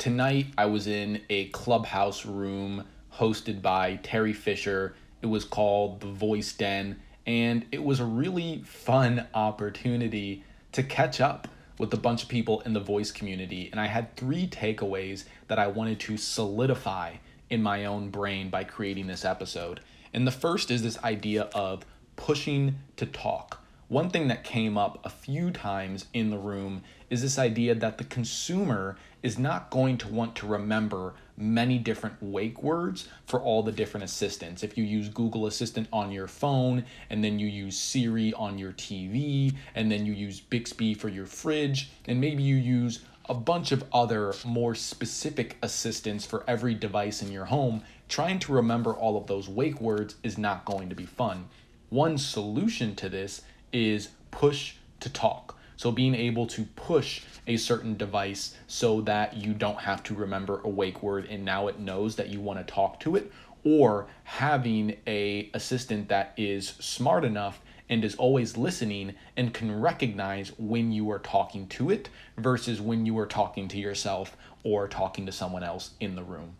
[0.00, 4.94] tonight I was in a clubhouse room hosted by Teri Fisher.
[5.20, 10.42] It was called The Voice Den, and it was a really fun opportunity
[10.72, 13.68] to catch up with a bunch of people in the voice community.
[13.70, 17.16] And I had three takeaways that I wanted to solidify
[17.50, 19.80] in my own brain by creating this episode.
[20.14, 21.84] And the first is this idea of
[22.16, 23.59] pushing to talk.
[23.90, 27.98] One thing that came up a few times in the room is this idea that
[27.98, 33.64] the consumer is not going to want to remember many different wake words for all
[33.64, 34.62] the different assistants.
[34.62, 38.70] If you use Google Assistant on your phone, and then you use Siri on your
[38.74, 43.72] TV, and then you use Bixby for your fridge, and maybe you use a bunch
[43.72, 49.16] of other more specific assistants for every device in your home, trying to remember all
[49.16, 51.48] of those wake words is not going to be fun.
[51.88, 55.56] One solution to this is push to talk.
[55.76, 60.60] So being able to push a certain device so that you don't have to remember
[60.62, 63.32] a wake word and now it knows that you want to talk to it
[63.64, 70.52] or having a assistant that is smart enough and is always listening and can recognize
[70.58, 75.26] when you are talking to it versus when you are talking to yourself or talking
[75.26, 76.56] to someone else in the room.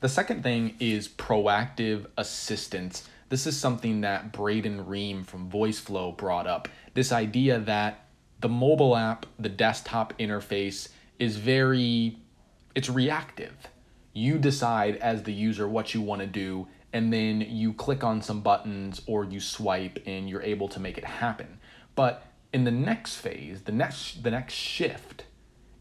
[0.00, 3.06] The second thing is proactive assistance.
[3.30, 6.66] This is something that Braden Ream from VoiceFlow brought up.
[6.94, 8.08] This idea that
[8.40, 10.88] the mobile app, the desktop interface
[11.20, 12.18] is very
[12.74, 13.54] it's reactive.
[14.12, 18.20] You decide as the user what you want to do and then you click on
[18.20, 21.60] some buttons or you swipe and you're able to make it happen.
[21.94, 25.22] But in the next phase, the next the next shift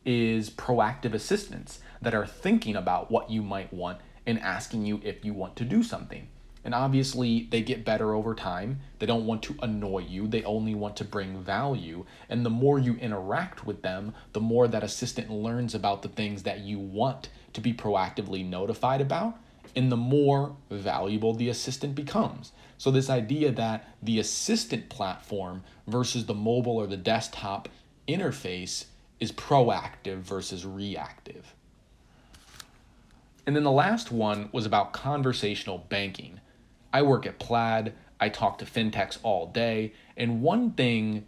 [0.06, 5.26] is proactive assistants that are thinking about what you might want and asking you if
[5.26, 6.28] you want to do something.
[6.70, 8.82] And obviously, they get better over time.
[9.00, 12.06] They don't want to annoy you, they only want to bring value.
[12.30, 16.44] And the more you interact with them, the more that assistant learns about the things
[16.44, 19.40] that you want to be proactively notified about,
[19.76, 22.52] and the more valuable the assistant becomes.
[22.78, 27.68] So, this idea that the assistant platform versus the mobile or the desktop
[28.08, 28.86] interface
[29.20, 31.56] is proactive versus reactive.
[33.48, 36.39] And then the last one was about conversational banking.
[36.92, 41.26] I work at Plaid, I talk to fintechs all day, and one thing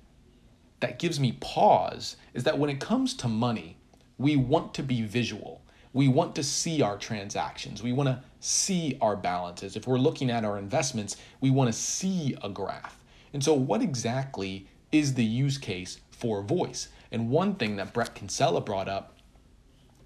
[0.81, 3.77] that gives me pause is that when it comes to money,
[4.17, 5.61] we want to be visual.
[5.93, 7.83] We want to see our transactions.
[7.83, 9.75] We want to see our balances.
[9.75, 12.97] If we're looking at our investments, we want to see a graph.
[13.33, 16.89] And so, what exactly is the use case for voice?
[17.11, 19.17] And one thing that Brett Kinsella brought up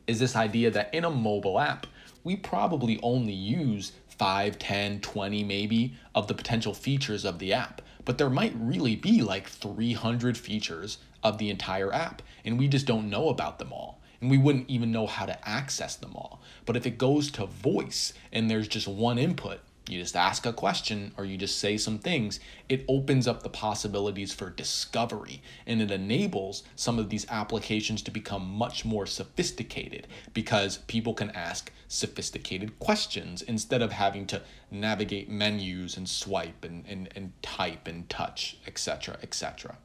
[0.08, 1.88] is this idea that in a mobile app,
[2.24, 7.82] we probably only use 5, 10, 20 maybe of the potential features of the app.
[8.04, 12.86] But there might really be like 300 features of the entire app, and we just
[12.86, 14.00] don't know about them all.
[14.22, 16.42] And we wouldn't even know how to access them all.
[16.66, 20.54] But if it goes to voice and there's just one input, you just ask a
[20.54, 25.82] question or you just say some things, it opens up the possibilities for discovery and
[25.82, 31.72] it enables some of these applications to become much more sophisticated because people can ask
[31.88, 34.42] sophisticated questions instead of having to
[34.72, 39.18] navigate menus and swipe and, and, and type and touch, etc.
[39.22, 39.78] etc.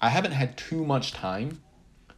[0.00, 1.60] I haven't had too much time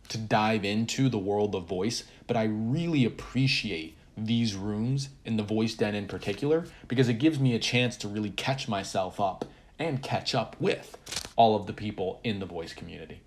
[0.08, 5.42] to dive into the world of voice, but I really appreciate these rooms in the
[5.42, 9.44] voice den in particular because it gives me a chance to really catch myself up
[9.78, 10.96] and catch up with
[11.36, 13.20] all of the people in the voice community.